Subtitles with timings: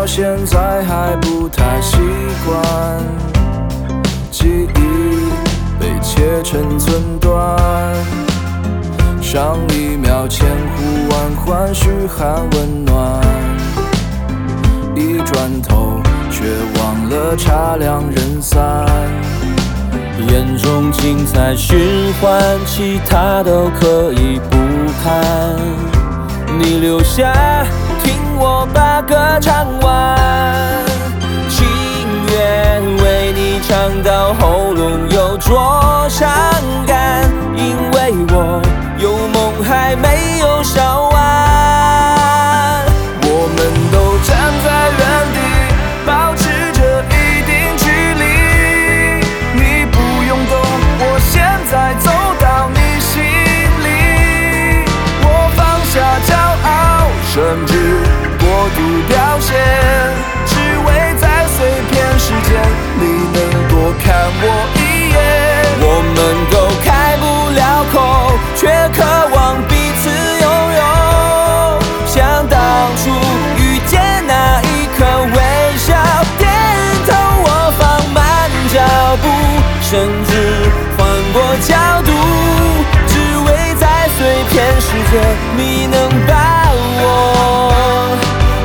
[0.00, 1.98] 到现在还不太习
[2.46, 2.64] 惯，
[4.30, 5.28] 记忆
[5.78, 7.30] 被切成寸段。
[9.20, 13.20] 上一秒千呼万唤嘘寒问暖，
[14.96, 16.46] 一转头却
[16.80, 18.58] 忘了茶凉人散。
[20.30, 24.56] 眼中精彩循环，其他都可以不
[25.04, 25.54] 看。
[26.58, 27.34] 你留下，
[28.02, 29.66] 听我把歌唱
[34.34, 36.28] 喉咙有灼伤
[36.86, 38.62] 感，因为我
[38.98, 41.09] 有梦还没有烧
[79.90, 80.30] 甚至
[80.96, 80.98] 换
[81.32, 81.74] 过角
[82.04, 82.12] 度，
[83.08, 85.18] 只为在碎片世界，
[85.56, 86.32] 你能把
[87.02, 87.04] 我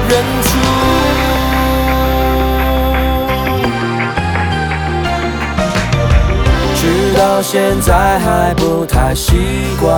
[0.07, 0.47] 认出。
[6.75, 6.81] 直
[7.17, 9.97] 到现在还不太习惯，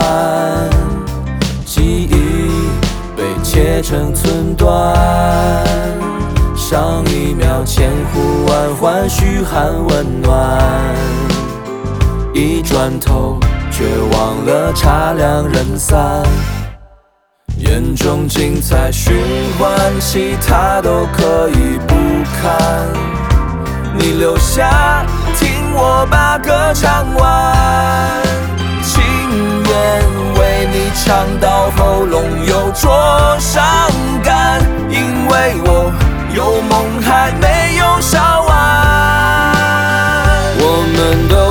[1.65, 2.13] 记忆
[3.17, 4.95] 被切成寸段。
[6.69, 10.61] 上一秒千呼万唤嘘寒问暖，
[12.33, 13.39] 一转头
[13.71, 16.21] 却忘了茶凉人散。
[17.57, 19.15] 眼中精彩循
[19.57, 21.95] 环，其他都可以不
[22.35, 22.85] 看。
[23.97, 25.05] 你留下，
[25.37, 28.21] 听我把歌唱完。
[28.83, 29.01] 情
[29.63, 30.03] 愿
[30.37, 32.25] 为你唱到喉咙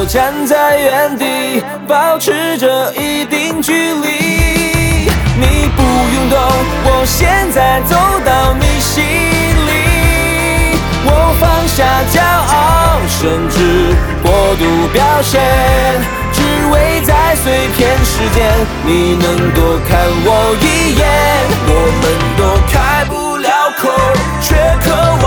[0.08, 4.08] 站在原地，保持着一定距离。
[5.38, 5.82] 你不
[6.14, 6.38] 用懂，
[6.84, 10.78] 我现在走到你心里。
[11.04, 11.84] 我放下
[12.14, 13.56] 骄傲，甚至
[14.22, 14.62] 过度
[14.92, 15.42] 表现，
[16.32, 16.40] 只
[16.72, 18.38] 为在碎片时间，
[18.84, 19.58] 你能多
[19.88, 19.90] 看
[20.24, 20.28] 我
[20.62, 20.64] 一
[20.96, 21.02] 眼。
[21.68, 22.04] 我们
[22.38, 22.40] 都
[22.72, 23.90] 开不了口，
[24.40, 24.86] 却渴
[25.22, 25.25] 望